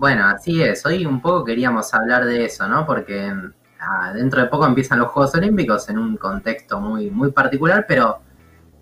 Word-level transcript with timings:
Bueno, 0.00 0.24
así 0.28 0.62
es. 0.62 0.86
Hoy 0.86 1.04
un 1.04 1.20
poco 1.20 1.44
queríamos 1.44 1.92
hablar 1.92 2.24
de 2.24 2.46
eso, 2.46 2.66
¿no? 2.66 2.86
Porque 2.86 3.30
ah, 3.80 4.12
dentro 4.14 4.40
de 4.40 4.46
poco 4.46 4.64
empiezan 4.64 4.98
los 4.98 5.08
Juegos 5.08 5.34
Olímpicos 5.34 5.90
en 5.90 5.98
un 5.98 6.16
contexto 6.16 6.80
muy, 6.80 7.10
muy 7.10 7.32
particular, 7.32 7.84
pero 7.86 8.20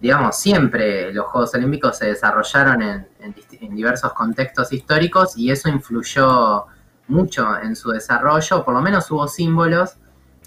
digamos, 0.01 0.37
siempre 0.37 1.13
los 1.13 1.27
Juegos 1.27 1.53
Olímpicos 1.57 1.99
se 1.99 2.07
desarrollaron 2.07 2.83
en, 2.83 3.75
diversos 3.75 4.13
contextos 4.13 4.73
históricos 4.73 5.37
y 5.37 5.51
eso 5.51 5.69
influyó 5.69 6.67
mucho 7.09 7.59
en 7.61 7.75
su 7.75 7.91
desarrollo, 7.91 8.65
por 8.65 8.75
lo 8.75 8.81
menos 8.81 9.11
hubo 9.11 9.27
símbolos 9.27 9.97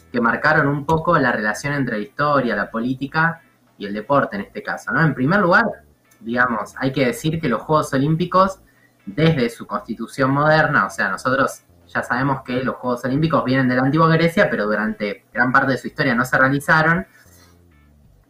que 0.10 0.22
marcaron 0.22 0.70
un 0.70 0.86
poco 0.86 1.20
la 1.20 1.34
relación 1.34 1.74
entre 1.74 1.98
la 1.98 2.04
historia, 2.04 2.56
la 2.56 2.72
política 2.72 3.42
y 3.78 3.88
el 3.88 3.94
deporte 3.94 4.38
en 4.38 4.44
este 4.44 4.64
caso, 4.64 4.94
¿no? 4.94 5.02
En 5.02 5.14
primer 5.14 5.42
lugar, 5.42 5.66
digamos, 6.22 6.76
hay 6.78 6.94
que 6.94 7.08
decir 7.08 7.42
que 7.42 7.50
los 7.50 7.62
Juegos 7.62 7.92
Olímpicos, 7.94 8.62
desde 9.06 9.50
su 9.50 9.66
constitución 9.66 10.32
moderna, 10.32 10.86
o 10.86 10.90
sea, 10.90 11.10
nosotros 11.10 11.64
ya 11.94 12.04
sabemos 12.04 12.42
que 12.44 12.64
los 12.64 12.76
Juegos 12.76 13.04
Olímpicos 13.04 13.44
vienen 13.44 13.68
de 13.68 13.76
la 13.76 13.84
antigua 13.84 14.08
Grecia, 14.10 14.50
pero 14.50 14.66
durante 14.66 15.26
gran 15.34 15.52
parte 15.52 15.74
de 15.74 15.78
su 15.78 15.88
historia 15.88 16.16
no 16.16 16.24
se 16.24 16.38
realizaron, 16.38 17.06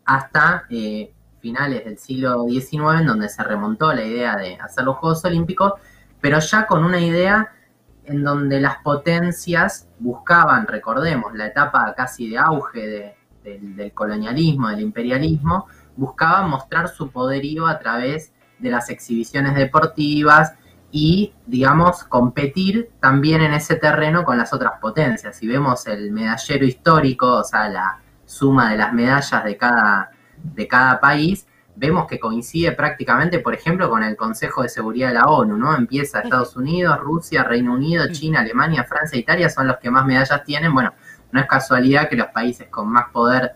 hasta 0.05 0.63
eh, 0.69 1.13
finales 1.39 1.85
del 1.85 1.97
siglo 1.97 2.45
XIX, 2.47 3.01
en 3.01 3.05
donde 3.05 3.29
se 3.29 3.43
remontó 3.43 3.93
la 3.93 4.03
idea 4.03 4.35
de 4.35 4.55
hacer 4.55 4.83
los 4.83 4.97
Juegos 4.97 5.23
Olímpicos, 5.25 5.73
pero 6.19 6.39
ya 6.39 6.65
con 6.65 6.83
una 6.83 6.99
idea 6.99 7.51
en 8.05 8.23
donde 8.23 8.59
las 8.59 8.77
potencias 8.77 9.87
buscaban, 9.99 10.67
recordemos, 10.67 11.33
la 11.35 11.47
etapa 11.47 11.93
casi 11.95 12.29
de 12.29 12.37
auge 12.37 13.15
del 13.43 13.93
colonialismo, 13.93 14.69
del 14.69 14.81
imperialismo, 14.81 15.67
buscaban 15.95 16.49
mostrar 16.49 16.89
su 16.89 17.11
poderío 17.11 17.67
a 17.67 17.79
través 17.79 18.33
de 18.59 18.69
las 18.69 18.89
exhibiciones 18.89 19.55
deportivas 19.55 20.53
y, 20.91 21.33
digamos, 21.45 22.03
competir 22.03 22.91
también 22.99 23.41
en 23.41 23.53
ese 23.53 23.75
terreno 23.75 24.23
con 24.23 24.37
las 24.37 24.53
otras 24.53 24.73
potencias. 24.79 25.37
Si 25.37 25.47
vemos 25.47 25.87
el 25.87 26.11
medallero 26.11 26.65
histórico, 26.65 27.37
o 27.37 27.43
sea, 27.43 27.69
la, 27.69 28.01
suma 28.31 28.71
de 28.71 28.77
las 28.77 28.93
medallas 28.93 29.43
de 29.43 29.57
cada, 29.57 30.11
de 30.41 30.67
cada 30.67 31.01
país, 31.01 31.45
vemos 31.75 32.07
que 32.07 32.17
coincide 32.17 32.71
prácticamente, 32.71 33.39
por 33.39 33.53
ejemplo, 33.53 33.89
con 33.89 34.03
el 34.03 34.15
Consejo 34.15 34.63
de 34.63 34.69
Seguridad 34.69 35.09
de 35.09 35.15
la 35.15 35.25
ONU, 35.25 35.57
¿no? 35.57 35.75
Empieza 35.75 36.21
Estados 36.21 36.55
Unidos, 36.55 36.97
Rusia, 36.99 37.43
Reino 37.43 37.73
Unido, 37.73 38.07
China, 38.11 38.39
Alemania, 38.39 38.85
Francia, 38.85 39.19
Italia, 39.19 39.49
son 39.49 39.67
los 39.67 39.77
que 39.77 39.91
más 39.91 40.05
medallas 40.05 40.43
tienen. 40.45 40.73
Bueno, 40.73 40.93
no 41.31 41.41
es 41.41 41.45
casualidad 41.45 42.07
que 42.07 42.15
los 42.15 42.27
países 42.27 42.69
con 42.69 42.89
más 42.89 43.09
poder 43.11 43.53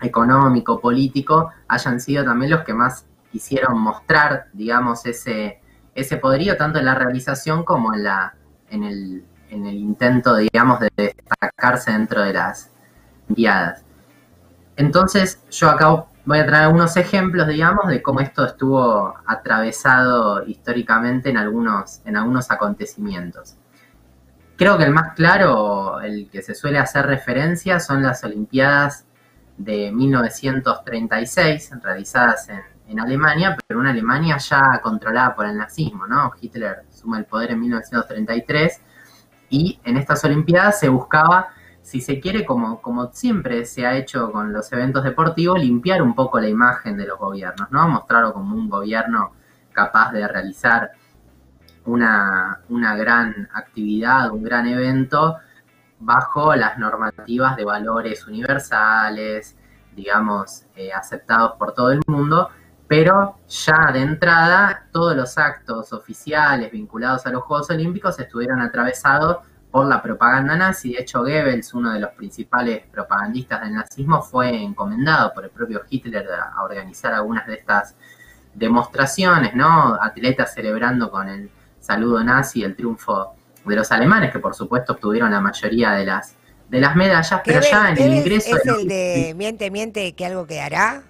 económico, 0.00 0.80
político, 0.80 1.50
hayan 1.66 2.00
sido 2.00 2.24
también 2.24 2.52
los 2.52 2.62
que 2.62 2.74
más 2.74 3.06
quisieron 3.32 3.80
mostrar, 3.80 4.46
digamos, 4.52 5.06
ese, 5.06 5.60
ese 5.94 6.16
poderío, 6.16 6.56
tanto 6.56 6.78
en 6.78 6.86
la 6.86 6.94
realización 6.94 7.64
como 7.64 7.94
en, 7.94 8.04
la, 8.04 8.34
en, 8.70 8.84
el, 8.84 9.24
en 9.50 9.66
el 9.66 9.74
intento, 9.76 10.36
digamos, 10.36 10.80
de 10.80 10.90
destacarse 10.96 11.92
dentro 11.92 12.22
de 12.22 12.32
las, 12.32 12.72
entonces, 14.76 15.42
yo 15.50 15.70
acá 15.70 16.04
voy 16.24 16.38
a 16.38 16.46
traer 16.46 16.64
algunos 16.64 16.96
ejemplos, 16.96 17.46
digamos, 17.48 17.88
de 17.88 18.02
cómo 18.02 18.20
esto 18.20 18.44
estuvo 18.44 19.14
atravesado 19.26 20.44
históricamente 20.46 21.30
en 21.30 21.36
algunos, 21.36 22.00
en 22.04 22.16
algunos 22.16 22.50
acontecimientos. 22.50 23.56
Creo 24.56 24.78
que 24.78 24.84
el 24.84 24.92
más 24.92 25.14
claro, 25.14 26.00
el 26.00 26.28
que 26.30 26.42
se 26.42 26.54
suele 26.54 26.78
hacer 26.78 27.06
referencia, 27.06 27.80
son 27.80 28.02
las 28.02 28.22
Olimpiadas 28.24 29.06
de 29.56 29.92
1936, 29.92 31.72
realizadas 31.82 32.48
en, 32.48 32.60
en 32.88 33.00
Alemania, 33.00 33.56
pero 33.66 33.80
una 33.80 33.90
Alemania 33.90 34.38
ya 34.38 34.80
controlada 34.82 35.34
por 35.34 35.46
el 35.46 35.56
nazismo, 35.56 36.06
¿no? 36.06 36.32
Hitler 36.40 36.84
suma 36.90 37.18
el 37.18 37.24
poder 37.24 37.52
en 37.52 37.60
1933 37.60 38.80
y 39.50 39.78
en 39.84 39.96
estas 39.96 40.24
Olimpiadas 40.24 40.80
se 40.80 40.88
buscaba 40.88 41.48
si 41.82 42.00
se 42.00 42.20
quiere, 42.20 42.44
como, 42.46 42.80
como 42.80 43.12
siempre 43.12 43.64
se 43.64 43.86
ha 43.86 43.96
hecho 43.96 44.30
con 44.30 44.52
los 44.52 44.72
eventos 44.72 45.04
deportivos, 45.04 45.58
limpiar 45.58 46.00
un 46.00 46.14
poco 46.14 46.40
la 46.40 46.48
imagen 46.48 46.96
de 46.96 47.06
los 47.06 47.18
gobiernos, 47.18 47.70
¿no? 47.70 47.88
Mostrarlo 47.88 48.32
como 48.32 48.54
un 48.54 48.68
gobierno 48.68 49.32
capaz 49.72 50.12
de 50.12 50.26
realizar 50.28 50.92
una, 51.84 52.60
gran 52.68 53.48
actividad, 53.52 54.30
un 54.30 54.44
gran 54.44 54.66
evento, 54.68 55.38
bajo 56.04 56.54
las 56.54 56.78
normativas 56.78 57.56
de 57.56 57.64
valores 57.64 58.26
universales, 58.26 59.56
digamos, 59.94 60.64
eh, 60.74 60.92
aceptados 60.92 61.52
por 61.58 61.74
todo 61.74 61.90
el 61.92 62.00
mundo, 62.06 62.48
pero 62.88 63.38
ya 63.48 63.90
de 63.92 64.00
entrada 64.00 64.86
todos 64.92 65.16
los 65.16 65.38
actos 65.38 65.92
oficiales 65.92 66.70
vinculados 66.70 67.24
a 67.26 67.30
los 67.30 67.42
Juegos 67.44 67.70
Olímpicos 67.70 68.18
estuvieron 68.18 68.60
atravesados 68.60 69.38
por 69.70 69.86
la 69.86 70.02
propaganda 70.02 70.56
nazi. 70.56 70.92
De 70.92 71.00
hecho, 71.00 71.20
Goebbels, 71.20 71.72
uno 71.72 71.92
de 71.92 72.00
los 72.00 72.10
principales 72.10 72.84
propagandistas 72.90 73.62
del 73.62 73.74
nazismo, 73.74 74.22
fue 74.22 74.62
encomendado 74.62 75.32
por 75.32 75.44
el 75.44 75.50
propio 75.50 75.82
Hitler 75.88 76.28
a 76.30 76.62
organizar 76.62 77.14
algunas 77.14 77.46
de 77.46 77.54
estas 77.54 77.96
demostraciones, 78.52 79.54
¿no? 79.54 79.98
Atletas 80.00 80.52
celebrando 80.52 81.10
con 81.10 81.28
el 81.28 81.50
saludo 81.80 82.22
nazi 82.22 82.62
el 82.62 82.76
triunfo 82.76 83.34
de 83.64 83.76
los 83.76 83.90
alemanes, 83.92 84.32
que 84.32 84.38
por 84.38 84.54
supuesto 84.54 84.94
obtuvieron 84.94 85.30
la 85.30 85.40
mayoría 85.40 85.92
de 85.92 86.06
las 86.06 86.36
de 86.72 86.80
las 86.80 86.96
medallas, 86.96 87.42
pero 87.44 87.60
ya 87.60 87.90
en 87.90 87.98
el 87.98 88.14
ingreso... 88.14 88.56
¿Es 88.56 88.64
el 88.64 88.88
de 88.88 89.34
miente, 89.36 89.70
miente, 89.70 90.14
que 90.14 90.24
algo 90.24 90.46
quedará? 90.46 91.02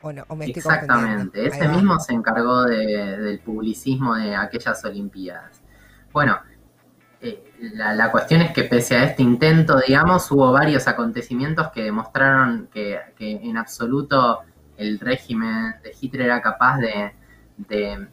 ¿O 0.00 0.12
no? 0.12 0.24
Exactamente, 0.40 1.44
ese 1.44 1.66
mismo 1.68 1.98
se 1.98 2.12
encargó 2.12 2.62
del 2.62 3.40
publicismo 3.40 4.14
de 4.14 4.36
aquellas 4.36 4.84
Olimpiadas. 4.84 5.60
Bueno, 6.12 6.38
eh, 7.20 7.52
la, 7.74 8.12
cuestión 8.12 8.42
es 8.42 8.52
que 8.52 8.64
pese 8.64 8.96
a 8.96 9.04
este 9.04 9.22
intento, 9.22 9.80
digamos, 9.86 10.30
hubo 10.30 10.52
varios 10.52 10.86
acontecimientos 10.86 11.70
que 11.72 11.82
demostraron 11.82 12.68
que, 12.72 13.00
en 13.18 13.56
absoluto 13.56 14.42
el 14.76 15.00
régimen 15.00 15.76
de 15.82 15.94
Hitler 16.00 16.26
era 16.26 16.42
capaz 16.42 16.78
de, 16.78 18.08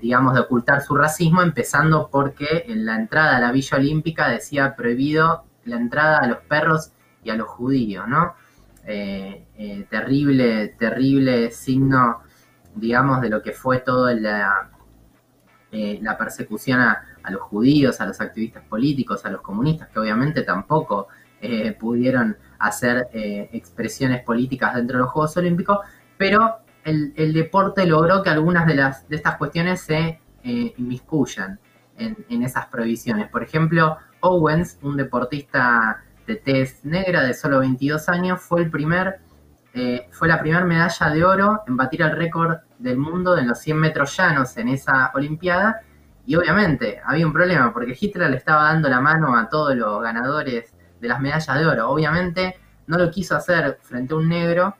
digamos, 0.00 0.34
de 0.34 0.40
ocultar 0.40 0.82
su 0.82 0.94
racismo, 0.94 1.42
empezando 1.42 2.08
porque 2.10 2.64
en 2.68 2.84
la 2.84 2.96
entrada 2.96 3.36
a 3.36 3.40
la 3.40 3.52
Villa 3.52 3.78
Olímpica 3.78 4.28
decía 4.28 4.74
prohibido 4.76 5.44
la 5.64 5.76
entrada 5.76 6.18
a 6.18 6.26
los 6.26 6.38
perros 6.38 6.92
y 7.24 7.30
a 7.30 7.36
los 7.36 7.48
judíos, 7.48 8.06
¿no? 8.08 8.34
Eh, 8.84 9.46
eh, 9.56 9.86
terrible, 9.88 10.74
terrible 10.78 11.50
signo, 11.50 12.20
digamos, 12.74 13.20
de 13.20 13.30
lo 13.30 13.42
que 13.42 13.52
fue 13.52 13.78
toda 13.78 14.12
la, 14.14 14.70
la 15.70 16.18
persecución 16.18 16.80
a, 16.80 17.02
a 17.22 17.30
los 17.30 17.42
judíos, 17.42 18.00
a 18.00 18.06
los 18.06 18.20
activistas 18.20 18.64
políticos, 18.64 19.24
a 19.24 19.30
los 19.30 19.40
comunistas, 19.40 19.88
que 19.88 19.98
obviamente 19.98 20.42
tampoco 20.42 21.08
eh, 21.40 21.72
pudieron 21.72 22.36
hacer 22.58 23.08
eh, 23.12 23.50
expresiones 23.52 24.22
políticas 24.22 24.74
dentro 24.74 24.98
de 24.98 25.04
los 25.04 25.10
Juegos 25.10 25.36
Olímpicos, 25.36 25.78
pero 26.16 26.58
el, 26.84 27.32
deporte 27.32 27.86
logró 27.86 28.22
que 28.22 28.30
algunas 28.30 28.66
de, 28.66 28.74
las, 28.74 29.08
de 29.08 29.16
estas 29.16 29.36
cuestiones 29.36 29.80
se 29.80 30.20
eh, 30.44 30.74
inmiscuyan 30.76 31.58
en, 31.96 32.42
esas 32.42 32.66
prohibiciones. 32.66 33.28
Por 33.28 33.42
ejemplo, 33.42 33.98
Owens, 34.20 34.78
un 34.82 34.96
deportista 34.96 36.02
de 36.26 36.36
tez 36.36 36.84
negra 36.84 37.22
de 37.22 37.34
solo 37.34 37.60
22 37.60 38.08
años, 38.08 38.40
fue 38.40 38.62
el 38.62 38.70
primer 38.70 39.20
fue 40.10 40.28
la 40.28 40.38
primera 40.38 40.66
medalla 40.66 41.08
de 41.08 41.24
oro 41.24 41.62
en 41.66 41.78
batir 41.78 42.02
el 42.02 42.10
récord 42.10 42.58
del 42.78 42.98
mundo 42.98 43.38
en 43.38 43.48
los 43.48 43.58
100 43.60 43.78
metros 43.78 44.14
llanos 44.14 44.54
en 44.58 44.68
esa 44.68 45.10
Olimpiada 45.14 45.80
y 46.26 46.36
obviamente 46.36 47.00
había 47.04 47.26
un 47.26 47.32
problema 47.32 47.72
porque 47.72 47.96
Hitler 47.98 48.30
le 48.30 48.36
estaba 48.36 48.64
dando 48.64 48.88
la 48.88 49.00
mano 49.00 49.36
a 49.36 49.48
todos 49.48 49.74
los 49.74 50.02
ganadores 50.02 50.72
de 51.00 51.08
las 51.08 51.20
medallas 51.20 51.58
de 51.58 51.66
oro. 51.66 51.90
Obviamente 51.90 52.56
no 52.86 52.98
lo 52.98 53.10
quiso 53.10 53.36
hacer 53.36 53.78
frente 53.82 54.14
a 54.14 54.16
un 54.18 54.28
negro. 54.28 54.76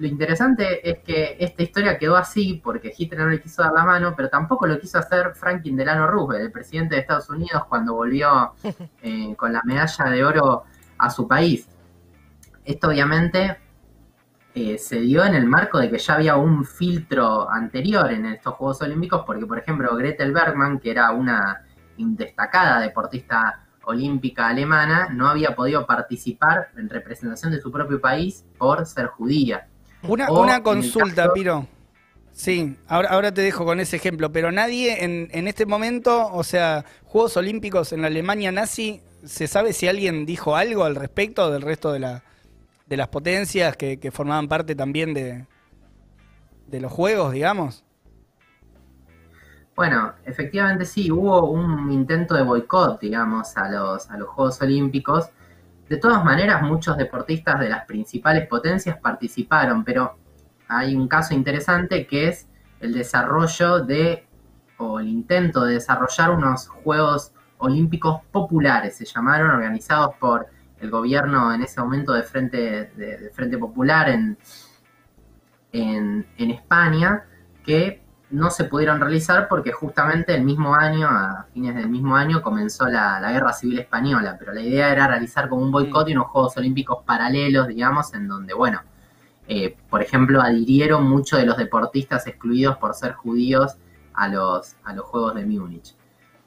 Lo 0.00 0.06
interesante 0.06 0.88
es 0.88 1.00
que 1.00 1.36
esta 1.38 1.62
historia 1.62 1.98
quedó 1.98 2.16
así 2.16 2.58
porque 2.64 2.90
Hitler 2.96 3.20
no 3.20 3.28
le 3.28 3.42
quiso 3.42 3.62
dar 3.62 3.72
la 3.74 3.84
mano, 3.84 4.14
pero 4.16 4.30
tampoco 4.30 4.66
lo 4.66 4.80
quiso 4.80 4.98
hacer 4.98 5.34
Franklin 5.34 5.76
Delano 5.76 6.06
Roosevelt, 6.06 6.46
el 6.46 6.50
presidente 6.50 6.94
de 6.94 7.02
Estados 7.02 7.28
Unidos, 7.28 7.66
cuando 7.68 7.92
volvió 7.92 8.54
eh, 9.02 9.36
con 9.36 9.52
la 9.52 9.60
medalla 9.62 10.06
de 10.06 10.24
oro 10.24 10.64
a 10.96 11.10
su 11.10 11.28
país. 11.28 11.68
Esto 12.64 12.88
obviamente 12.88 13.58
eh, 14.54 14.78
se 14.78 15.00
dio 15.00 15.22
en 15.22 15.34
el 15.34 15.44
marco 15.44 15.78
de 15.78 15.90
que 15.90 15.98
ya 15.98 16.14
había 16.14 16.36
un 16.36 16.64
filtro 16.64 17.50
anterior 17.50 18.10
en 18.10 18.24
estos 18.24 18.54
Juegos 18.54 18.80
Olímpicos, 18.80 19.24
porque 19.26 19.44
por 19.44 19.58
ejemplo 19.58 19.94
Gretel 19.96 20.32
Bergman, 20.32 20.78
que 20.78 20.92
era 20.92 21.10
una 21.10 21.62
destacada 21.98 22.80
deportista 22.80 23.66
olímpica 23.84 24.48
alemana, 24.48 25.10
no 25.10 25.28
había 25.28 25.54
podido 25.54 25.86
participar 25.86 26.70
en 26.78 26.88
representación 26.88 27.52
de 27.52 27.60
su 27.60 27.70
propio 27.70 28.00
país 28.00 28.46
por 28.56 28.86
ser 28.86 29.08
judía. 29.08 29.66
Una, 30.02 30.30
una 30.30 30.62
consulta, 30.62 31.32
Piro. 31.32 31.66
Sí, 32.32 32.76
ahora, 32.88 33.10
ahora 33.10 33.34
te 33.34 33.42
dejo 33.42 33.64
con 33.64 33.80
ese 33.80 33.96
ejemplo, 33.96 34.32
pero 34.32 34.50
nadie 34.50 35.04
en, 35.04 35.28
en 35.32 35.46
este 35.46 35.66
momento, 35.66 36.32
o 36.32 36.42
sea, 36.42 36.84
Juegos 37.04 37.36
Olímpicos 37.36 37.92
en 37.92 38.00
la 38.00 38.06
Alemania 38.06 38.50
nazi, 38.50 39.02
¿se 39.24 39.46
sabe 39.46 39.72
si 39.72 39.88
alguien 39.88 40.24
dijo 40.24 40.56
algo 40.56 40.84
al 40.84 40.94
respecto 40.94 41.50
del 41.50 41.62
resto 41.62 41.92
de 41.92 41.98
la, 41.98 42.22
de 42.86 42.96
las 42.96 43.08
potencias 43.08 43.76
que, 43.76 44.10
formaban 44.12 44.48
parte 44.48 44.74
también 44.74 45.12
de, 45.12 45.46
de 46.66 46.80
los 46.80 46.90
juegos, 46.90 47.32
digamos? 47.32 47.84
Bueno, 49.76 50.12
efectivamente 50.24 50.84
sí, 50.84 51.10
hubo 51.10 51.50
un 51.50 51.90
intento 51.90 52.34
de 52.34 52.42
boicot, 52.42 53.00
digamos, 53.00 53.56
a 53.56 53.68
los, 53.70 54.10
a 54.10 54.18
los 54.18 54.28
Juegos 54.28 54.60
Olímpicos. 54.60 55.30
De 55.90 55.96
todas 55.96 56.24
maneras, 56.24 56.62
muchos 56.62 56.96
deportistas 56.96 57.58
de 57.58 57.68
las 57.68 57.84
principales 57.84 58.46
potencias 58.46 58.96
participaron, 58.98 59.82
pero 59.82 60.16
hay 60.68 60.94
un 60.94 61.08
caso 61.08 61.34
interesante 61.34 62.06
que 62.06 62.28
es 62.28 62.46
el 62.78 62.94
desarrollo 62.94 63.80
de, 63.80 64.24
o 64.78 65.00
el 65.00 65.08
intento 65.08 65.64
de 65.64 65.74
desarrollar 65.74 66.30
unos 66.30 66.68
Juegos 66.68 67.32
Olímpicos 67.58 68.20
Populares, 68.30 68.98
se 68.98 69.04
llamaron, 69.04 69.50
organizados 69.50 70.14
por 70.14 70.46
el 70.78 70.90
gobierno 70.92 71.52
en 71.52 71.62
ese 71.62 71.80
momento 71.80 72.12
de 72.12 72.22
Frente, 72.22 72.92
de, 72.94 73.28
frente 73.34 73.58
Popular 73.58 74.10
en, 74.10 74.38
en, 75.72 76.24
en 76.38 76.50
España, 76.52 77.24
que 77.64 78.00
no 78.30 78.50
se 78.50 78.64
pudieron 78.64 79.00
realizar 79.00 79.48
porque 79.48 79.72
justamente 79.72 80.34
el 80.34 80.44
mismo 80.44 80.74
año, 80.74 81.08
a 81.08 81.46
fines 81.52 81.74
del 81.74 81.88
mismo 81.88 82.14
año, 82.14 82.42
comenzó 82.42 82.86
la, 82.86 83.20
Guerra 83.32 83.52
Civil 83.52 83.80
Española, 83.80 84.36
pero 84.38 84.52
la 84.52 84.60
idea 84.60 84.92
era 84.92 85.08
realizar 85.08 85.48
como 85.48 85.62
un 85.62 85.72
boicot 85.72 86.08
y 86.08 86.12
unos 86.12 86.28
Juegos 86.28 86.56
Olímpicos 86.56 87.02
paralelos, 87.04 87.66
digamos, 87.66 88.14
en 88.14 88.28
donde, 88.28 88.54
bueno, 88.54 88.82
eh, 89.48 89.76
por 89.88 90.00
ejemplo, 90.00 90.40
adhirieron 90.40 91.08
muchos 91.08 91.40
de 91.40 91.46
los 91.46 91.56
deportistas 91.56 92.26
excluidos 92.28 92.76
por 92.76 92.94
ser 92.94 93.14
judíos 93.14 93.76
a 94.14 94.28
los, 94.28 94.76
a 94.84 94.94
los 94.94 95.06
Juegos 95.06 95.34
de 95.34 95.44
Múnich. 95.44 95.96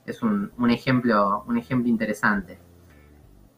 Es 0.05 0.21
un, 0.21 0.51
ejemplo, 0.69 1.43
un 1.47 1.57
ejemplo 1.57 1.89
interesante. 1.89 2.59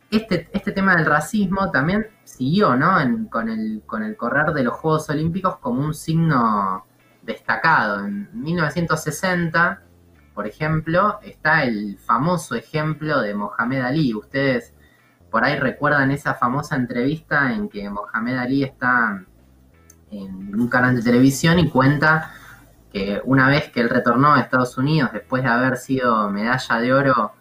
Este, 0.10 0.50
este 0.52 0.72
tema 0.72 0.96
del 0.96 1.06
racismo 1.06 1.70
también 1.72 2.08
siguió, 2.24 2.76
¿no? 2.76 2.98
con, 3.30 3.50
el, 3.50 3.84
con 3.86 4.04
el 4.04 4.16
correr 4.16 4.54
de 4.54 4.64
los 4.64 4.74
Juegos 4.76 5.10
Olímpicos 5.10 5.58
como 5.58 5.82
un 5.82 5.94
signo 5.94 6.86
destacado. 7.26 8.06
En 8.06 8.30
1960, 8.34 9.82
por 10.34 10.48
ejemplo, 10.48 11.20
está 11.24 11.64
el 11.64 11.98
famoso 11.98 12.56
ejemplo 12.56 13.22
de 13.22 13.34
Mohamed 13.34 13.82
Ali. 13.82 14.14
Ustedes 14.14 14.74
por 15.30 15.44
ahí 15.44 15.58
recuerdan 15.58 16.12
esa 16.12 16.36
famosa 16.36 16.76
entrevista 16.76 17.54
en 17.54 17.68
que 17.68 17.90
Mohamed 17.90 18.38
Ali 18.38 18.64
está 18.64 19.26
en 20.12 20.60
un 20.60 20.68
canal 20.70 20.96
de 20.96 21.02
televisión 21.02 21.60
y 21.60 21.70
cuenta 21.70 22.32
que 22.92 23.22
una 23.26 23.50
vez 23.50 23.70
que 23.70 23.82
él 23.82 23.90
retornó 23.90 24.34
a 24.34 24.40
Estados 24.40 24.78
Unidos 24.78 25.10
después 25.12 25.44
de 25.44 25.50
haber 25.50 25.76
sido 25.76 26.30
medalla 26.30 26.80
de 26.80 26.94
oro 26.94 27.34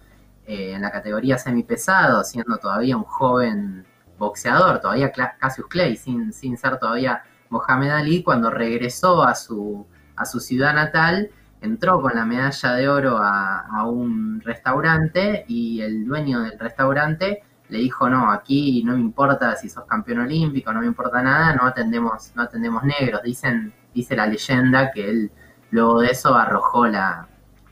eh, 0.47 0.73
en 0.73 0.83
la 0.83 0.91
categoría 0.91 1.39
semipesado, 1.39 2.25
siendo 2.25 2.57
todavía 2.57 2.97
un 2.97 3.05
joven 3.05 3.87
boxeador, 4.19 4.81
todavía 4.81 5.13
Cassius 5.13 5.69
Clay, 5.69 5.97
sin, 5.97 6.33
sin 6.33 6.57
ser 6.57 6.79
todavía 6.79 7.23
Mohamed 7.55 7.91
Ali 7.91 8.23
cuando 8.23 8.51
regresó 8.51 9.23
a 9.23 9.35
su, 9.35 9.87
a 10.17 10.25
su 10.25 10.41
ciudad 10.41 10.75
natal, 10.75 11.31
entró 11.61 12.01
con 12.01 12.15
la 12.15 12.25
medalla 12.25 12.73
de 12.75 12.89
oro 12.89 13.19
a, 13.19 13.87
un 13.87 14.41
restaurante 14.41 15.45
y 15.49 15.81
el 15.81 16.05
dueño 16.05 16.41
del 16.41 16.59
restaurante 16.59 17.43
le 17.69 17.79
dijo, 17.79 18.09
no, 18.11 18.31
aquí 18.31 18.83
no 18.85 18.95
me 18.95 19.01
importa 19.01 19.56
si 19.56 19.69
sos 19.69 19.85
campeón 19.87 20.21
olímpico, 20.21 20.73
no 20.73 20.81
me 20.81 20.87
importa 20.87 21.23
nada, 21.23 21.55
no 21.55 21.65
atendemos, 21.67 22.33
no 22.35 22.43
atendemos 22.43 22.83
negros. 22.83 23.23
Dicen, 23.23 23.73
dice 23.95 24.17
la 24.17 24.27
leyenda 24.27 24.91
que 24.93 25.09
él 25.09 25.33
luego 25.71 26.01
de 26.01 26.09
eso 26.09 26.35
arrojó 26.35 26.87
la, 26.87 27.29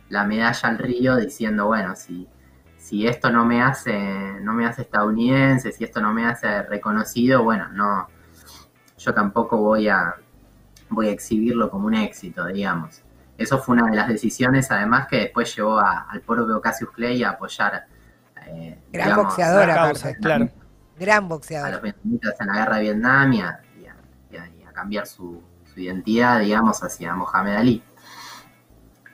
la 0.08 0.24
medalla 0.24 0.68
al 0.68 0.78
río 0.78 1.16
diciendo, 1.16 1.66
bueno, 1.66 1.94
si, 1.96 2.28
si 2.76 3.06
esto 3.06 3.30
no 3.30 3.44
me 3.44 3.62
hace, 3.62 4.40
no 4.40 4.54
me 4.54 4.66
hace 4.66 4.82
estadounidense, 4.82 5.72
si 5.72 5.84
esto 5.84 6.00
no 6.00 6.12
me 6.12 6.26
hace 6.26 6.62
reconocido, 6.62 7.42
bueno, 7.42 7.68
no, 7.72 8.08
yo 9.04 9.14
tampoco 9.14 9.56
voy 9.56 9.88
a, 9.88 10.14
voy 10.88 11.08
a 11.08 11.10
exhibirlo 11.10 11.70
como 11.70 11.86
un 11.86 11.94
éxito, 11.94 12.46
digamos. 12.46 13.02
Eso 13.36 13.58
fue 13.58 13.74
una 13.74 13.90
de 13.90 13.96
las 13.96 14.08
decisiones, 14.08 14.70
además, 14.70 15.08
que 15.08 15.16
después 15.16 15.54
llevó 15.56 15.78
al 15.80 16.20
propio 16.20 16.60
Cassius 16.60 16.90
Clay 16.90 17.24
a 17.24 17.30
apoyar. 17.30 17.86
Eh, 18.46 18.78
Gran 18.92 19.16
boxeador, 19.16 19.98
claro. 20.20 20.48
Gran 20.98 21.28
boxeador. 21.28 21.68
A 21.68 21.72
los 21.72 21.82
vietnamitas 21.82 22.34
en 22.40 22.46
la 22.46 22.54
guerra 22.54 22.76
de 22.76 22.82
Vietnam 22.82 23.32
y 23.32 23.40
a, 23.40 23.60
cambiar 24.72 25.06
su, 25.06 25.42
identidad, 25.76 26.40
digamos, 26.40 26.82
hacia 26.82 27.14
Mohamed 27.14 27.56
Ali. 27.56 27.82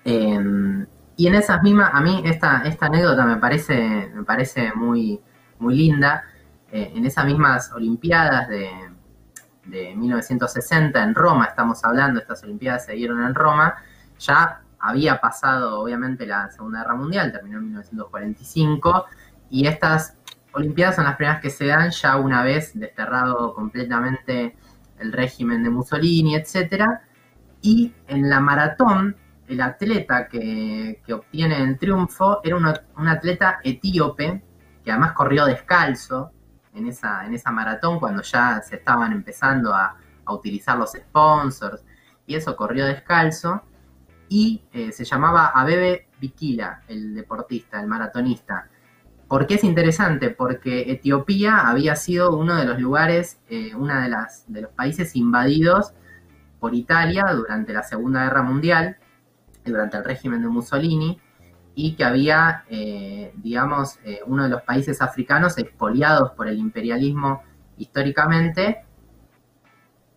Em, 0.04 0.86
y 1.16 1.26
en 1.26 1.34
esas 1.34 1.62
mismas, 1.62 1.90
a 1.92 2.00
mí 2.00 2.22
esta, 2.24 2.62
esta 2.64 2.86
anécdota 2.86 3.24
me 3.26 3.36
parece, 3.36 4.10
me 4.14 4.22
parece 4.22 4.72
muy, 4.72 5.20
muy 5.58 5.76
linda. 5.76 6.24
Eh, 6.70 6.92
en 6.94 7.06
esas 7.06 7.24
mismas 7.24 7.72
Olimpiadas 7.72 8.48
de, 8.48 8.70
de 9.68 9.94
1960 9.94 11.02
en 11.02 11.14
Roma, 11.14 11.46
estamos 11.46 11.84
hablando, 11.84 12.20
estas 12.20 12.42
Olimpiadas 12.42 12.86
se 12.86 12.92
dieron 12.92 13.22
en 13.22 13.34
Roma, 13.34 13.74
ya 14.18 14.62
había 14.80 15.20
pasado 15.20 15.80
obviamente 15.80 16.26
la 16.26 16.50
Segunda 16.50 16.80
Guerra 16.80 16.94
Mundial, 16.94 17.32
terminó 17.32 17.58
en 17.58 17.64
1945, 17.64 19.06
y 19.50 19.66
estas 19.66 20.16
Olimpiadas 20.52 20.96
son 20.96 21.04
las 21.04 21.16
primeras 21.16 21.40
que 21.40 21.50
se 21.50 21.66
dan 21.66 21.90
ya 21.90 22.16
una 22.16 22.42
vez 22.42 22.72
desterrado 22.74 23.54
completamente 23.54 24.56
el 24.98 25.12
régimen 25.12 25.62
de 25.62 25.70
Mussolini, 25.70 26.34
etc. 26.34 26.84
Y 27.60 27.92
en 28.06 28.28
la 28.28 28.40
maratón, 28.40 29.14
el 29.46 29.60
atleta 29.60 30.28
que, 30.28 31.00
obtiene 31.12 31.62
el 31.62 31.78
triunfo 31.78 32.40
era 32.42 32.56
un 32.56 33.08
atleta 33.08 33.60
etíope, 33.62 34.42
que 34.84 34.90
además 34.90 35.12
corrió 35.12 35.44
descalzo, 35.44 36.32
en 36.78 36.86
esa, 36.86 37.26
en 37.26 37.34
esa 37.34 37.50
maratón 37.50 37.98
cuando 37.98 38.22
ya 38.22 38.62
se 38.62 38.76
estaban 38.76 39.12
empezando 39.12 39.74
a, 39.74 39.96
utilizar 40.30 40.76
los 40.76 40.92
sponsors 40.92 41.82
y 42.26 42.34
eso 42.34 42.54
corrió 42.54 42.84
descalzo 42.84 43.62
y 44.28 44.62
eh, 44.74 44.92
se 44.92 45.06
llamaba 45.06 45.46
Abebe 45.54 46.08
Bikila, 46.20 46.82
el 46.86 47.14
deportista, 47.14 47.80
el 47.80 47.86
maratonista. 47.86 48.68
¿Por 49.26 49.46
qué 49.46 49.54
es 49.54 49.64
interesante? 49.64 50.28
Porque 50.28 50.92
Etiopía 50.92 51.66
había 51.66 51.96
sido 51.96 52.36
uno 52.36 52.56
de 52.56 52.66
los 52.66 52.78
lugares, 52.78 53.40
eh, 53.48 53.74
uno 53.74 53.98
de, 53.98 54.10
las, 54.10 54.44
de 54.52 54.60
los 54.60 54.72
países 54.72 55.16
invadidos 55.16 55.94
por 56.60 56.74
Italia 56.74 57.24
durante 57.32 57.72
la 57.72 57.82
Segunda 57.82 58.24
Guerra 58.24 58.42
Mundial, 58.42 58.98
durante 59.64 59.96
el 59.96 60.04
régimen 60.04 60.42
de 60.42 60.48
Mussolini, 60.48 61.18
y 61.80 61.92
que 61.92 62.02
había, 62.02 62.64
eh, 62.68 63.32
digamos, 63.36 64.00
eh, 64.04 64.18
uno 64.26 64.42
de 64.42 64.48
los 64.48 64.62
países 64.62 65.00
africanos 65.00 65.58
expoliados 65.58 66.32
por 66.32 66.48
el 66.48 66.58
imperialismo 66.58 67.44
históricamente 67.76 68.84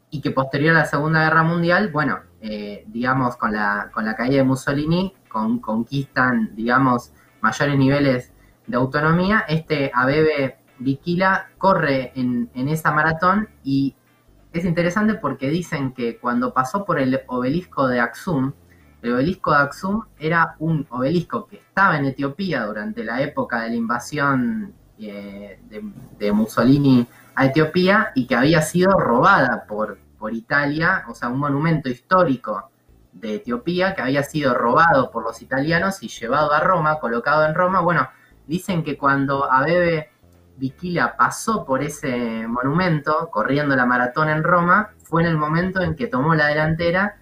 y 0.09 0.21
que 0.21 0.31
posterior 0.31 0.75
a 0.75 0.79
la 0.79 0.85
Segunda 0.85 1.23
Guerra 1.23 1.43
Mundial, 1.43 1.91
bueno, 1.91 2.21
eh, 2.41 2.83
digamos, 2.87 3.37
con 3.37 3.53
la, 3.53 3.91
con 3.93 4.05
la 4.05 4.15
caída 4.15 4.37
de 4.37 4.43
Mussolini, 4.43 5.13
con, 5.29 5.59
conquistan, 5.59 6.55
digamos, 6.55 7.13
mayores 7.41 7.77
niveles 7.77 8.33
de 8.65 8.77
autonomía. 8.77 9.45
Este 9.47 9.91
Abebe 9.93 10.57
Bikila 10.79 11.49
corre 11.59 12.11
en, 12.15 12.49
en 12.55 12.69
esa 12.69 12.91
maratón 12.91 13.49
y 13.63 13.95
es 14.51 14.65
interesante 14.65 15.13
porque 15.13 15.51
dicen 15.51 15.93
que 15.93 16.17
cuando 16.17 16.55
pasó 16.55 16.85
por 16.85 16.99
el 16.99 17.21
obelisco 17.27 17.87
de 17.87 17.99
Axum, 17.99 18.53
el 19.01 19.13
obelisco 19.13 19.51
de 19.51 19.57
Aksum 19.57 20.03
era 20.19 20.55
un 20.59 20.85
obelisco 20.89 21.47
que 21.47 21.57
estaba 21.57 21.97
en 21.97 22.05
Etiopía 22.05 22.65
durante 22.65 23.03
la 23.03 23.21
época 23.21 23.61
de 23.61 23.69
la 23.69 23.75
invasión 23.75 24.73
eh, 24.99 25.59
de, 26.19 26.31
Mussolini 26.31 27.07
a 27.33 27.47
Etiopía 27.47 28.11
y 28.13 28.27
que 28.27 28.35
había 28.35 28.61
sido 28.61 28.91
robada 28.99 29.65
por, 29.67 29.97
por 30.19 30.33
Italia, 30.33 31.05
o 31.09 31.15
sea, 31.15 31.29
un 31.29 31.39
monumento 31.39 31.89
histórico 31.89 32.69
de 33.11 33.35
Etiopía 33.35 33.95
que 33.95 34.01
había 34.03 34.23
sido 34.23 34.53
robado 34.53 35.09
por 35.09 35.23
los 35.23 35.41
italianos 35.41 36.03
y 36.03 36.07
llevado 36.07 36.53
a 36.53 36.59
Roma, 36.59 36.99
colocado 36.99 37.45
en 37.45 37.55
Roma. 37.55 37.81
Bueno, 37.81 38.07
dicen 38.45 38.83
que 38.83 38.97
cuando 38.97 39.51
Abebe 39.51 40.11
Bikila 40.57 41.17
pasó 41.17 41.65
por 41.65 41.81
ese 41.81 42.45
monumento, 42.47 43.29
corriendo 43.31 43.75
la 43.75 43.87
maratón 43.87 44.29
en 44.29 44.43
Roma, 44.43 44.91
fue 45.03 45.23
en 45.23 45.29
el 45.29 45.37
momento 45.37 45.81
en 45.81 45.95
que 45.95 46.05
tomó 46.05 46.35
la 46.35 46.47
delantera 46.47 47.15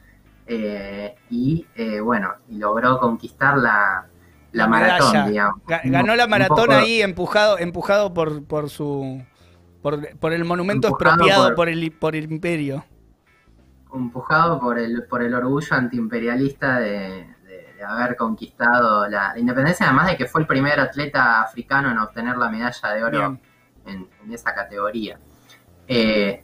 eh, 0.52 1.16
y 1.30 1.64
eh, 1.76 2.00
bueno, 2.00 2.34
logró 2.50 3.00
conquistar 3.00 3.56
la, 3.56 4.08
maratón, 4.68 5.28
digamos. 5.30 5.62
Ganó 5.68 6.16
la 6.16 6.26
maratón 6.26 6.72
ahí 6.72 7.04
empujado, 7.04 7.60
empujado 7.60 8.16
por, 8.16 8.44
por 8.46 8.72
su 8.72 9.24
por, 9.84 10.34
el 10.34 10.46
monumento 10.46 10.88
expropiado 10.88 11.54
por, 11.54 11.70
el, 11.70 11.92
por 11.92 12.16
el 12.16 12.32
imperio. 12.32 12.84
Empujado 13.94 14.60
por 14.60 14.80
el, 14.80 15.04
por 15.04 15.22
el 15.22 15.36
orgullo 15.36 15.76
antiimperialista 15.76 16.80
de, 16.80 17.28
de, 17.46 17.84
haber 17.88 18.16
conquistado 18.16 19.08
la, 19.08 19.38
independencia, 19.38 19.86
además 19.86 20.08
de 20.08 20.18
que 20.18 20.26
fue 20.26 20.42
el 20.42 20.48
primer 20.48 20.80
atleta 20.80 21.44
africano 21.44 21.92
en 21.92 22.00
obtener 22.00 22.38
la 22.38 22.50
medalla 22.50 22.90
de 22.90 23.04
oro 23.04 23.40
en, 23.86 24.10
esa 24.34 24.56
categoría. 24.56 25.20
Eh, 25.88 26.44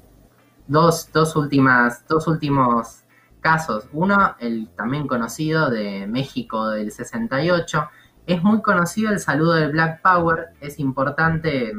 dos, 0.67 1.09
dos 1.11 1.35
últimas, 1.35 2.07
dos 2.07 2.27
últimos 2.27 3.04
casos. 3.45 3.87
Uno, 3.93 4.35
el 4.39 4.69
también 4.75 5.05
conocido 5.05 5.69
de 5.69 6.07
México 6.07 6.69
del 6.69 6.91
68. 6.91 7.89
Es 8.25 8.41
muy 8.41 8.63
conocido 8.63 9.11
el 9.11 9.19
saludo 9.19 9.53
del 9.53 9.71
Black 9.71 10.01
Power. 10.01 10.47
Es 10.59 10.79
importante, 10.79 11.73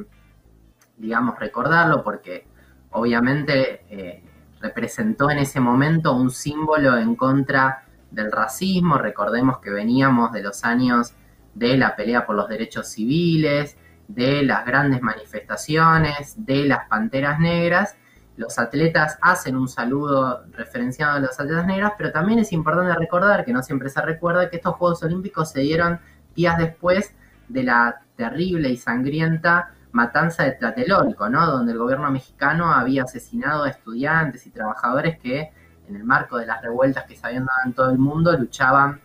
digamos, 0.97 1.41
recordarlo 1.41 2.05
porque 2.05 2.47
obviamente 2.93 3.85
eh, 3.91 4.23
representó 4.61 5.29
en 5.29 5.39
ese 5.39 5.59
momento 5.59 6.15
un 6.15 6.31
símbolo 6.31 6.97
en 6.99 7.17
contra 7.17 7.83
del 8.13 8.31
racismo, 8.31 8.97
recordemos 8.97 9.59
que 9.59 9.71
veníamos 9.71 10.31
de 10.31 10.45
los 10.45 10.63
años 10.63 11.15
de 11.53 11.77
la 11.77 11.97
pelea 11.97 12.25
por 12.25 12.37
los 12.37 12.49
derechos 12.49 12.87
civiles, 12.87 13.77
de 14.07 14.45
las 14.45 14.65
grandes 14.65 15.03
manifestaciones, 15.03 16.35
de 16.37 16.65
las 16.67 16.87
panteras 16.87 17.41
negras. 17.41 17.97
Los 18.37 18.59
atletas 18.59 19.19
hacen 19.23 19.57
un 19.57 19.69
saludo 19.69 20.45
referenciado 20.53 21.17
a 21.17 21.21
los 21.21 21.39
atletas 21.41 21.67
negras, 21.67 21.93
pero 21.97 22.13
también 22.13 22.39
es 22.39 22.53
importante 22.53 22.95
recordar, 22.95 23.45
que 23.45 23.53
no 23.53 23.63
siempre 23.63 23.89
se 23.89 24.01
recuerda, 24.03 24.51
que 24.51 24.57
estos 24.57 24.75
Juegos 24.77 25.03
Olímpicos 25.03 25.51
se 25.51 25.61
dieron 25.61 26.01
días 26.35 26.59
después 26.59 27.15
de 27.49 27.63
la 27.63 28.03
terrible 28.17 28.69
y 28.69 28.77
sangrienta 28.77 29.73
matanza 29.93 30.45
de 30.45 30.53
Tlatelolco, 30.53 31.29
¿no? 31.31 31.47
Donde 31.47 31.73
el 31.73 31.79
gobierno 31.79 32.11
mexicano 32.11 32.71
había 32.71 33.05
asesinado 33.05 33.65
a 33.65 33.71
estudiantes 33.71 34.47
y 34.47 34.51
trabajadores 34.51 35.19
que, 35.19 35.51
en 35.89 35.97
el 35.97 36.05
marco 36.05 36.37
de 36.37 36.47
las 36.47 36.61
revueltas 36.61 37.05
que 37.05 37.17
se 37.17 37.27
habían 37.27 37.47
dado 37.47 37.61
en 37.65 37.73
todo 37.73 37.91
el 37.91 37.99
mundo, 37.99 38.37
luchaban 38.37 39.01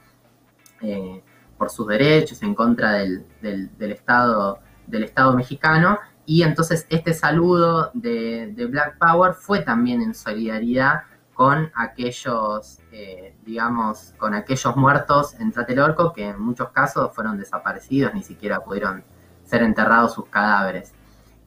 eh, 0.81 1.23
por 1.57 1.69
sus 1.69 1.87
derechos 1.87 2.41
en 2.43 2.53
contra 2.53 2.93
del, 2.93 3.25
del 3.41 3.91
Estado 3.91 4.59
del 4.91 5.03
Estado 5.05 5.33
mexicano. 5.33 5.99
Y 6.25 6.43
entonces 6.43 6.85
este 6.89 7.13
saludo 7.13 7.91
de, 7.93 8.53
Black 8.69 8.97
Power 8.97 9.33
fue 9.33 9.61
también 9.61 10.01
en 10.01 10.13
solidaridad 10.13 11.03
con 11.33 11.71
aquellos, 11.73 12.79
eh, 12.91 13.35
digamos, 13.43 14.13
con 14.17 14.33
aquellos 14.33 14.75
muertos 14.75 15.33
en 15.39 15.51
Tlatelolco 15.51 16.13
que 16.13 16.29
en 16.29 16.39
muchos 16.39 16.69
casos 16.69 17.13
fueron 17.15 17.37
desaparecidos, 17.37 18.13
ni 18.13 18.21
siquiera 18.21 18.59
pudieron 18.59 19.03
ser 19.43 19.63
enterrados 19.63 20.13
sus 20.13 20.27
cadáveres. 20.27 20.93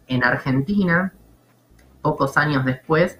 En 0.08 0.24
Argentina, 0.24 1.12
pocos 2.02 2.36
años 2.36 2.64
después, 2.64 3.18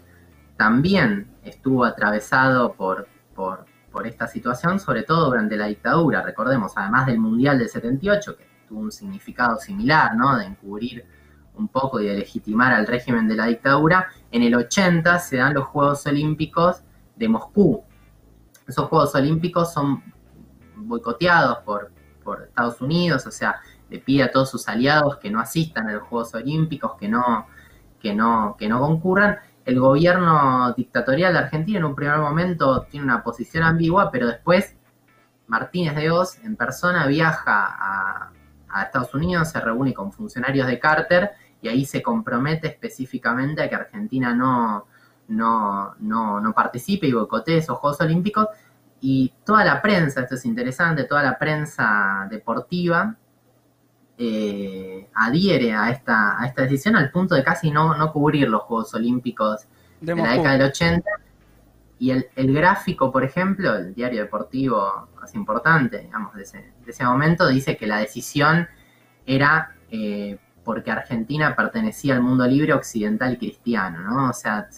también 0.57 1.33
estuvo 1.45 1.85
atravesado 1.85 2.75
por, 2.75 3.07
por, 3.35 3.67
por 3.91 4.07
esta 4.07 4.27
situación, 4.27 4.81
sobre 4.81 5.05
todo 5.05 5.27
durante 5.27 5.57
la 5.57 5.67
dictadura. 5.67 6.23
Recordemos, 6.23 6.73
además 6.77 7.07
del 7.07 7.19
Mundial 7.19 7.59
del 7.59 7.69
78, 7.69 8.37
que 8.37 8.47
tuvo 8.69 8.81
un 8.81 8.93
significado 8.93 9.59
similar, 9.59 10.17
¿no? 10.17 10.37
De 10.37 10.47
encubrir 10.47 11.05
un 11.57 11.69
poco 11.69 11.99
de 11.99 12.15
legitimar 12.15 12.73
al 12.73 12.87
régimen 12.87 13.29
de 13.29 13.37
la 13.37 13.47
dictadura. 13.47 14.09
En 14.31 14.43
el 14.43 14.55
80 14.55 15.19
se 15.19 15.37
dan 15.37 15.55
los 15.55 15.65
Juegos 15.67 16.07
Olímpicos 16.07 16.83
de 17.17 17.29
Moscú. 17.29 17.85
Esos 18.67 18.89
Juegos 18.89 19.15
Olímpicos 19.15 19.73
son 19.73 20.03
boicoteados 20.77 21.59
por, 21.59 21.93
por 22.23 22.43
Estados 22.45 22.81
Unidos, 22.81 23.27
o 23.27 23.31
sea, 23.31 23.61
le 23.91 23.99
pide 23.99 24.25
a 24.25 24.31
todos 24.31 24.51
sus 24.51 24.67
aliados 24.69 25.19
que 25.19 25.31
no 25.31 25.41
asistan 25.41 25.89
a 25.89 25.93
los 25.93 26.03
Juegos 26.05 26.35
Olímpicos, 26.35 26.93
que 26.99 27.09
no, 27.09 27.47
que 28.01 28.15
no, 28.15 28.57
que 28.59 28.69
no 28.69 28.81
concurran. 28.81 29.39
El 29.65 29.81
gobierno 29.81 30.73
dictatorial 30.75 31.33
de 31.33 31.39
Argentina 31.39 31.79
en 31.79 31.85
un 31.85 31.95
primer 31.95 32.19
momento 32.19 32.83
tiene 32.91 33.05
una 33.05 33.23
posición 33.23 33.65
ambigua, 33.65 34.11
pero 34.11 34.27
después 34.27 34.77
Martínez 35.47 35.95
de 35.95 36.11
Oz 36.11 36.39
en 36.43 36.57
persona 36.57 37.07
viaja 37.07 38.31
a 38.69 38.83
Estados 38.83 39.15
Unidos, 39.15 39.51
se 39.51 39.61
reúne 39.61 39.95
con 39.95 40.13
funcionarios 40.13 40.67
de 40.67 40.79
Carter 40.81 41.31
y 41.64 41.68
ahí 41.68 41.87
se 41.87 42.02
compromete 42.02 42.68
específicamente 42.68 43.62
a 43.62 43.71
que 43.71 43.75
Argentina 43.75 44.35
no, 44.35 44.87
no, 45.28 45.94
no, 45.99 46.52
participe 46.54 47.06
y 47.06 47.12
boicotee 47.12 47.56
esos 47.56 47.78
Juegos 47.78 48.02
Olímpicos. 48.02 48.49
Y 49.00 49.33
toda 49.47 49.64
la 49.64 49.80
prensa, 49.80 50.21
esto 50.21 50.35
es 50.35 50.44
interesante, 50.44 51.04
toda 51.04 51.23
la 51.23 51.38
prensa 51.38 52.28
deportiva 52.30 53.16
eh, 54.18 55.09
adhiere 55.14 55.73
a 55.73 55.88
esta, 55.88 56.38
a 56.38 56.47
esta 56.47 56.62
decisión 56.62 56.97
al 56.97 57.11
punto 57.11 57.35
de 57.35 57.42
casi 57.42 57.71
no, 57.71 57.97
no 57.97 58.12
cubrir 58.12 58.47
los 58.47 58.61
Juegos 58.64 58.92
Olímpicos 58.92 59.66
de, 60.02 60.14
la 60.14 60.33
década 60.33 60.59
del 60.59 60.68
80. 60.68 61.11
Y 61.99 62.11
el, 62.11 62.52
gráfico, 62.52 63.11
por 63.11 63.25
ejemplo, 63.25 63.75
el 63.75 63.94
diario 63.94 64.21
deportivo 64.21 65.09
más 65.18 65.35
importante, 65.35 66.00
digamos, 66.00 66.35
de 66.35 66.42
ese, 66.42 66.59
de 66.85 66.90
ese 66.90 67.04
momento, 67.04 67.49
dice 67.49 67.78
que 67.78 67.87
la 67.87 67.97
decisión 68.00 68.68
era 69.25 69.75
eh, 69.90 70.38
porque 70.64 70.90
Argentina 70.90 71.54
pertenecía 71.54 72.14
al 72.14 72.23
mundo 72.23 72.47
libre 72.47 72.73
occidental 72.73 73.38
cristiano, 73.38 74.00
¿no? 74.00 74.30
O 74.30 74.33
sea, 74.33 74.68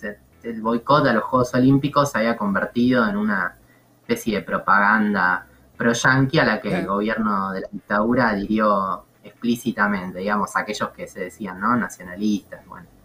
el 0.43 0.61
boicot 0.61 1.07
a 1.07 1.13
los 1.13 1.25
Juegos 1.25 1.55
Olímpicos 1.55 2.11
se 2.11 2.19
había 2.19 2.37
convertido 2.37 3.09
en 3.09 3.17
una 3.17 3.57
especie 4.01 4.39
de 4.39 4.43
propaganda 4.43 5.47
pro-yanqui 5.77 6.39
a 6.39 6.45
la 6.45 6.61
que 6.61 6.79
el 6.79 6.87
gobierno 6.87 7.53
de 7.53 7.61
la 7.63 7.69
dictadura 7.71 8.31
adhirió 8.31 9.05
explícitamente, 9.23 10.21
digamos, 10.21 10.57
aquellos 10.57 10.91
que 10.91 11.07
se 11.07 11.21
decían, 11.21 11.61
¿no? 11.61 11.77
Nacionalistas, 11.77 12.65
bueno 12.67 12.97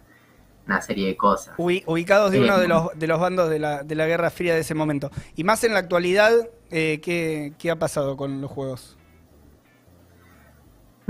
una 0.66 0.80
serie 0.80 1.08
de 1.08 1.16
cosas. 1.16 1.54
Ubicados 1.58 2.30
de 2.30 2.40
uno 2.40 2.58
de 2.58 2.68
los, 2.68 2.98
de 2.98 3.06
los 3.06 3.20
bandos 3.20 3.50
de 3.50 3.58
la, 3.58 3.82
de 3.82 3.94
la 3.94 4.06
Guerra 4.06 4.30
Fría 4.30 4.54
de 4.54 4.60
ese 4.60 4.74
momento. 4.74 5.10
Y 5.34 5.44
más 5.44 5.64
en 5.64 5.72
la 5.72 5.80
actualidad, 5.80 6.32
eh, 6.70 7.00
¿qué, 7.02 7.70
ha 7.70 7.76
pasado 7.76 8.16
con 8.16 8.40
los 8.40 8.50
juegos? 8.50 8.96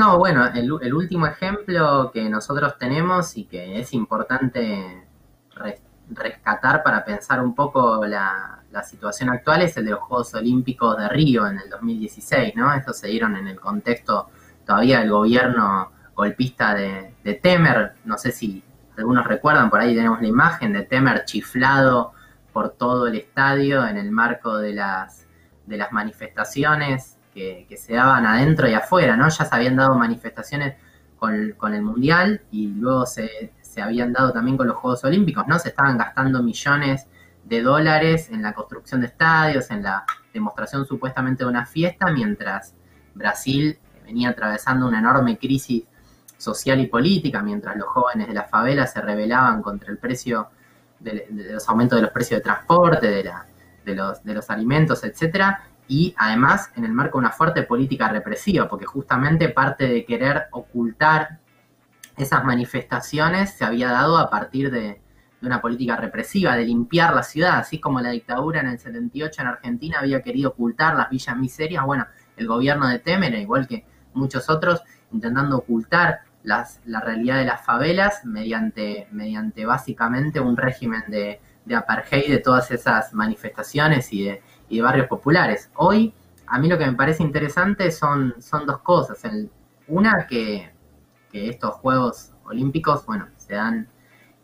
No, 0.02 0.18
bueno, 0.18 0.44
el, 0.52 0.94
último 0.94 1.28
ejemplo 1.28 2.10
que 2.12 2.28
nosotros 2.28 2.76
tenemos 2.76 3.36
y 3.36 3.44
que 3.44 3.78
es 3.78 3.92
importante 3.92 5.06
rescatar 6.10 6.82
para 6.82 7.04
pensar 7.04 7.40
un 7.40 7.54
poco 7.54 8.04
la, 8.04 8.64
situación 8.82 9.30
actual 9.30 9.62
es 9.62 9.76
el 9.76 9.84
de 9.84 9.92
los 9.92 10.00
Juegos 10.00 10.34
Olímpicos 10.34 10.98
de 10.98 11.08
Río 11.08 11.46
en 11.46 11.60
el 11.60 11.70
2016, 11.70 12.56
¿no? 12.56 12.74
Estos 12.74 12.98
se 12.98 13.06
dieron 13.06 13.36
en 13.36 13.46
el 13.46 13.60
contexto 13.60 14.28
todavía 14.66 14.98
del 14.98 15.10
gobierno 15.12 15.92
golpista 16.16 16.74
de, 16.74 17.14
Temer, 17.40 17.92
no 18.04 18.18
sé 18.18 18.32
si 18.32 18.60
algunos 18.98 19.24
recuerdan, 19.24 19.70
por 19.70 19.78
ahí 19.78 19.94
tenemos 19.94 20.20
la 20.20 20.26
imagen 20.26 20.72
de 20.72 20.82
Temer 20.82 21.24
chiflado 21.26 22.12
por 22.52 22.70
todo 22.70 23.06
el 23.06 23.14
estadio 23.14 23.86
en 23.86 23.98
el 23.98 24.10
marco 24.10 24.56
de 24.56 24.74
las 24.74 25.26
manifestaciones 25.92 27.18
que, 27.32 27.66
se 27.76 27.94
daban 27.94 28.26
adentro 28.26 28.68
y 28.68 28.74
afuera, 28.74 29.16
¿no? 29.16 29.28
Ya 29.28 29.44
se 29.44 29.54
habían 29.54 29.76
dado 29.76 29.94
manifestaciones 29.96 30.76
con, 31.18 31.74
el 31.74 31.82
Mundial 31.82 32.42
y 32.50 32.68
luego 32.68 33.06
se, 33.06 33.52
se, 33.62 33.80
habían 33.80 34.12
dado 34.12 34.32
también 34.32 34.56
con 34.56 34.66
los 34.66 34.76
Juegos 34.76 35.04
Olímpicos, 35.04 35.46
¿no? 35.46 35.58
Se 35.58 35.68
estaban 35.70 35.96
gastando 35.96 36.42
millones 36.42 37.06
de 37.44 37.62
dólares 37.62 38.28
en 38.30 38.42
la 38.42 38.52
construcción 38.52 39.00
de 39.00 39.08
estadios, 39.08 39.70
en 39.70 39.82
la 39.82 40.04
demostración 40.32 40.86
supuestamente 40.86 41.44
de 41.44 41.50
una 41.50 41.66
fiesta, 41.66 42.10
mientras 42.10 42.74
Brasil 43.14 43.78
venía 44.04 44.30
atravesando 44.30 44.86
una 44.86 44.98
enorme 44.98 45.38
crisis 45.38 45.84
social 46.36 46.80
y 46.80 46.86
política, 46.86 47.42
mientras 47.42 47.76
los 47.76 47.86
jóvenes 47.86 48.28
de 48.28 48.34
la 48.34 48.44
favela 48.44 48.86
se 48.86 49.00
rebelaban 49.00 49.62
contra 49.62 49.90
el 49.90 49.98
precio 49.98 50.48
de, 50.98 51.26
los 51.30 51.68
aumentos 51.68 51.96
de 51.96 52.02
los 52.02 52.10
precios 52.10 52.38
de 52.38 52.42
transporte, 52.42 53.08
de, 53.08 53.24
la, 53.24 53.46
de, 53.84 53.94
los, 53.94 54.24
de 54.24 54.34
los 54.34 54.50
alimentos, 54.50 55.04
etcétera, 55.04 55.62
y 55.92 56.14
además 56.16 56.70
en 56.74 56.86
el 56.86 56.92
marco 56.92 57.18
de 57.18 57.26
una 57.26 57.32
fuerte 57.32 57.64
política 57.64 58.08
represiva, 58.08 58.66
porque 58.66 58.86
justamente 58.86 59.50
parte 59.50 59.86
de 59.86 60.06
querer 60.06 60.46
ocultar 60.50 61.38
esas 62.16 62.42
manifestaciones 62.44 63.50
se 63.50 63.66
había 63.66 63.90
dado 63.90 64.16
a 64.16 64.30
partir 64.30 64.70
de, 64.70 65.02
una 65.42 65.60
política 65.60 65.96
represiva, 65.96 66.56
de 66.56 66.64
limpiar 66.64 67.14
la 67.14 67.24
ciudad, 67.24 67.58
así 67.58 67.78
como 67.80 68.00
la 68.00 68.10
dictadura 68.10 68.60
en 68.60 68.68
el 68.68 68.78
78 68.78 69.42
en 69.42 69.48
Argentina 69.48 69.98
había 69.98 70.22
querido 70.22 70.50
ocultar 70.50 70.96
las 70.96 71.10
villas 71.10 71.36
miserias, 71.36 71.84
bueno, 71.84 72.06
el 72.36 72.46
gobierno 72.46 72.88
de 72.88 73.00
Temer, 73.00 73.34
igual 73.34 73.66
que 73.66 73.84
muchos 74.14 74.48
otros, 74.48 74.82
intentando 75.10 75.58
ocultar 75.58 76.20
la 76.44 77.00
realidad 77.00 77.38
de 77.38 77.44
las 77.44 77.66
favelas 77.66 78.24
mediante, 78.24 79.08
mediante 79.10 79.66
básicamente 79.66 80.38
un 80.38 80.56
régimen 80.56 81.02
de, 81.08 81.40
apartheid 81.74 82.30
de 82.30 82.38
todas 82.38 82.70
esas 82.70 83.12
manifestaciones 83.12 84.12
y 84.12 84.24
de, 84.24 84.42
barrios 84.80 85.06
populares. 85.06 85.70
Hoy, 85.74 86.14
a 86.46 86.58
mí 86.58 86.68
lo 86.68 86.78
que 86.78 86.86
me 86.86 86.94
parece 86.94 87.22
interesante 87.22 87.90
son, 87.90 88.34
son 88.40 88.66
dos 88.66 88.78
cosas. 88.78 89.22
una, 89.88 90.26
que, 90.26 90.72
estos 91.32 91.74
Juegos 91.76 92.32
Olímpicos, 92.44 93.06
bueno, 93.06 93.28
se 93.38 93.54
dan 93.54 93.88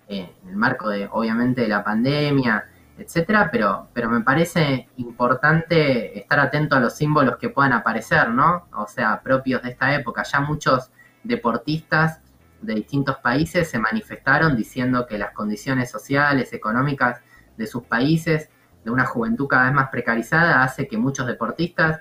eh, 0.09 0.33
en 0.43 0.49
el 0.49 0.57
marco 0.57 0.89
de, 0.89 1.09
obviamente, 1.13 1.63
de 1.63 1.69
la 1.69 1.85
pandemia, 1.85 2.65
etcétera, 2.97 3.51
pero, 3.53 3.89
pero 3.93 4.09
me 4.09 4.23
parece 4.23 4.89
importante 4.97 6.19
estar 6.19 6.41
atento 6.41 6.77
a 6.77 6.81
los 6.81 6.97
símbolos 6.97 7.37
que 7.37 7.51
puedan 7.51 7.73
aparecer, 7.73 8.31
¿no? 8.31 8.69
O 8.73 8.87
sea, 8.87 9.21
propios 9.23 9.63
de 9.63 9.71
esta 9.71 9.95
época. 9.95 10.23
Ya 10.25 10.41
muchos 10.41 10.91
deportistas 11.23 12.21
de 12.61 12.75
distintos 12.75 13.19
países 13.19 13.71
se 13.71 13.79
manifestaron 13.79 14.57
diciendo 14.57 15.07
que 15.07 15.19
las 15.19 15.33
condiciones 15.33 15.91
sociales, 15.91 16.53
económicas 16.53 17.21
de 17.57 17.67
sus 17.67 17.85
países, 17.85 18.51
de 18.89 18.93
una 18.95 19.05
juventud 19.05 19.47
cada 19.47 19.65
vez 19.65 19.75
más 19.75 19.91
precarizada, 19.91 20.63
hace 20.63 20.89
que 20.89 20.97
muchos 20.97 21.27
deportistas 21.27 22.01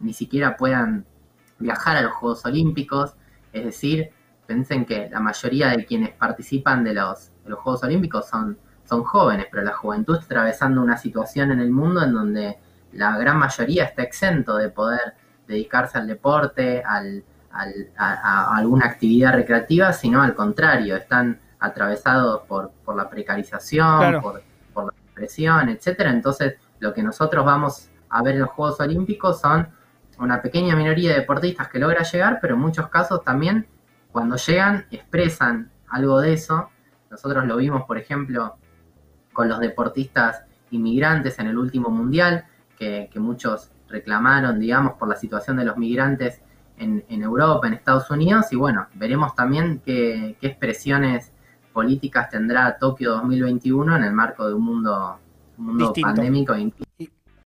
ni 0.00 0.12
siquiera 0.12 0.56
puedan 0.56 1.06
viajar 1.60 1.96
a 1.96 2.02
los 2.02 2.12
Juegos 2.12 2.44
Olímpicos. 2.44 3.14
Es 3.52 3.64
decir, 3.64 4.10
piensen 4.44 4.84
que 4.84 5.08
la 5.08 5.20
mayoría 5.20 5.68
de 5.68 5.86
quienes 5.86 6.10
participan 6.10 6.82
de 6.82 6.94
los, 6.94 7.30
los 7.46 7.60
Juegos 7.60 7.84
Olímpicos 7.84 8.28
son, 8.28 8.58
son 8.84 9.04
jóvenes, 9.04 9.46
pero 9.48 9.62
la 9.62 9.74
juventud 9.74 10.14
está 10.14 10.26
atravesando 10.26 10.82
una 10.82 10.96
situación 10.96 11.52
en 11.52 11.60
el 11.60 11.70
mundo 11.70 12.02
en 12.02 12.12
donde 12.12 12.58
la 12.92 13.16
gran 13.16 13.38
mayoría 13.38 13.84
está 13.84 14.02
exento 14.02 14.56
de 14.56 14.70
poder 14.70 15.14
dedicarse 15.46 15.98
al 15.98 16.08
deporte, 16.08 16.82
al, 16.84 17.22
a, 17.96 18.56
alguna 18.56 18.86
actividad 18.86 19.34
recreativa, 19.34 19.92
sino 19.92 20.20
al 20.20 20.34
contrario, 20.34 20.96
están 20.96 21.38
atravesados 21.60 22.42
por, 22.48 22.72
la 22.96 23.08
precarización, 23.08 24.20
por, 24.20 24.42
la 25.14 25.20
depresión, 25.20 25.68
etcétera. 25.68 26.10
Entonces, 26.10 26.54
lo 26.80 26.92
que 26.92 27.02
nosotros 27.02 27.44
vamos 27.44 27.90
a 28.08 28.22
ver 28.22 28.36
los 28.36 28.50
Juegos 28.50 28.80
Olímpicos 28.80 29.40
son 29.40 29.68
una 30.18 30.40
pequeña 30.42 30.76
minoría 30.76 31.10
de 31.10 31.20
deportistas 31.20 31.68
que 31.68 31.78
logra 31.78 32.02
llegar, 32.02 32.38
pero 32.40 32.54
en 32.54 32.60
muchos 32.60 32.88
casos 32.88 33.24
también 33.24 33.66
cuando 34.12 34.36
llegan 34.36 34.86
expresan 34.90 35.70
algo 35.88 36.20
de 36.20 36.34
eso. 36.34 36.70
Nosotros 37.10 37.46
lo 37.46 37.56
vimos, 37.56 37.82
por 37.82 37.98
ejemplo, 37.98 38.56
con 39.32 39.48
los 39.48 39.58
deportistas 39.58 40.44
inmigrantes 40.70 41.38
en 41.38 41.48
el 41.48 41.58
último 41.58 41.90
mundial, 41.90 42.46
que, 42.78 43.08
muchos 43.16 43.70
reclamaron, 43.88 44.60
digamos, 44.60 44.94
por 44.94 45.08
la 45.08 45.16
situación 45.16 45.56
de 45.56 45.64
los 45.64 45.76
migrantes 45.78 46.42
en, 46.76 47.02
Europa, 47.08 47.66
en 47.66 47.74
Estados 47.74 48.10
Unidos, 48.10 48.52
y 48.52 48.56
bueno, 48.56 48.88
veremos 48.94 49.34
también 49.34 49.80
qué, 49.84 50.36
expresiones 50.42 51.32
políticas 51.74 52.30
tendrá 52.30 52.78
Tokio 52.78 53.10
2021 53.14 53.96
en 53.96 54.04
el 54.04 54.12
marco 54.12 54.46
de 54.46 54.54
un 54.54 54.64
mundo, 54.64 55.18
mundo 55.58 55.92
pandémico 56.00 56.54
e 56.54 56.60